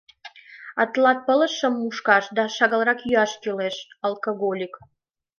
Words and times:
А 0.79 0.83
тылат 0.91 1.19
пылышым 1.27 1.73
мушкаш 1.81 2.25
да 2.37 2.43
шагалрак 2.57 2.99
йӱаш 3.09 3.31
кӱлеш......алкоголик. 3.41 4.73